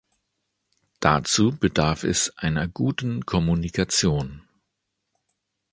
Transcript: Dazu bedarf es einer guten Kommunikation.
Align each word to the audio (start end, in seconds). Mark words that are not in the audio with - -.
Dazu 0.99 1.51
bedarf 1.55 2.03
es 2.05 2.35
einer 2.35 2.67
guten 2.67 3.23
Kommunikation. 3.27 4.41